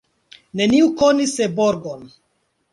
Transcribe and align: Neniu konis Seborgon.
Neniu 0.61 0.89
konis 1.03 1.37
Seborgon. 1.43 2.05